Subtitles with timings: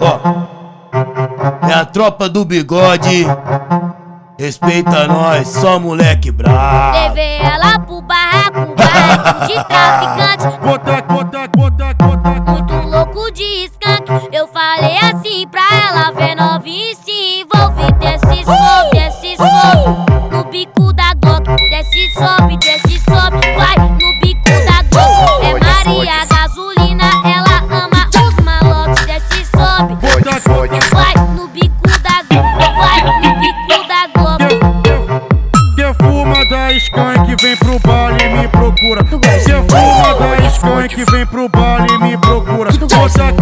[0.00, 3.26] Ó, é a tropa do bigode.
[4.38, 6.98] Respeita nós, só moleque brabo.
[6.98, 10.58] Levei ela pro barraco, barraco de traficante.
[10.58, 12.52] Conta, conta, conta, conta.
[12.52, 14.28] Muito louco de skunk.
[14.32, 17.92] Eu falei assim pra ela ver novinha e se envolver.
[17.92, 19.75] Desce, sobe, desce, sobe.
[36.86, 39.02] Skunk, vem pro baile e me procura.
[39.02, 42.70] Defuma da skunk, vem pro baile e me procura.
[42.72, 43.32] Bota,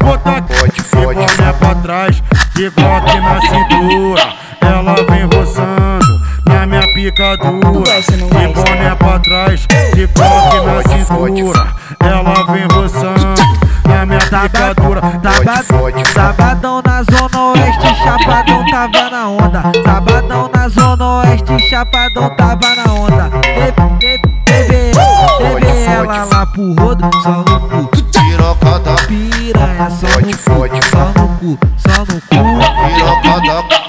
[0.00, 0.40] bota,
[0.74, 2.22] e boné pra trás,
[2.56, 4.34] e glock na cintura.
[4.60, 6.06] Ela vem roçando
[6.46, 7.98] na minha picadura.
[7.98, 11.66] E boné pra trás, e glock na cintura.
[12.00, 13.42] Ela vem roçando
[13.86, 15.00] na minha picadura.
[15.00, 19.62] Sabadão, sabadão na zona oeste, chapadão tava na onda.
[19.84, 23.30] Sabadão na zona oeste, chapadão tava na onda.
[23.98, 24.92] Bebê, bebê
[25.86, 27.90] ela lá pro rodo, só no cu.
[28.12, 32.36] Piroca da Piranha, só no cu, só no cu, só no cu.
[32.86, 33.86] piroca da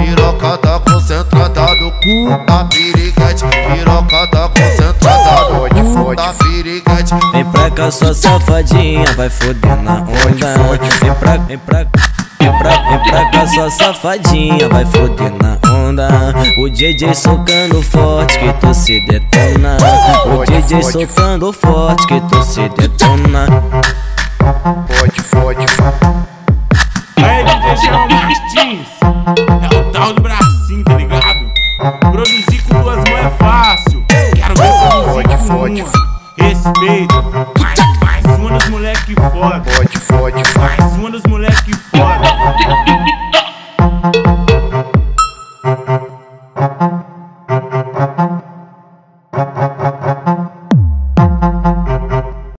[0.00, 7.44] Piroca da concentrada no cu da piriguete Piroca da concentrada no cu da piriguete Vem
[7.44, 10.88] pra cá, sua safadinha, vai foder na onda.
[11.02, 12.07] Vem pra, vem pra, pra,
[13.48, 16.08] sua safadinha, vai foder na onda.
[16.58, 19.76] O DJ socando forte que tu se detona.
[20.26, 23.46] O DJ socando forte que tu se detona.
[24.88, 25.66] Fode, fode,
[27.16, 28.88] Aí, DJ Jean Martins,
[29.70, 31.50] é o tal do bracinho, tá ligado?
[32.12, 35.92] Produzir com duas mãos é fácil, quero ver produzir com fode, uma.
[36.38, 37.14] Respeito,
[37.60, 41.37] mais, mais uma dos moleque foda, fode, fode, mais uma dos moleque